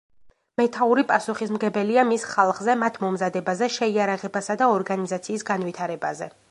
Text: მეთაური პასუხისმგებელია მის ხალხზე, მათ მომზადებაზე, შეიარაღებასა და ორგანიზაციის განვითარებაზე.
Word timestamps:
მეთაური 0.59 1.03
პასუხისმგებელია 1.11 2.05
მის 2.13 2.25
ხალხზე, 2.31 2.77
მათ 2.85 2.99
მომზადებაზე, 3.05 3.71
შეიარაღებასა 3.79 4.61
და 4.63 4.75
ორგანიზაციის 4.79 5.49
განვითარებაზე. 5.55 6.35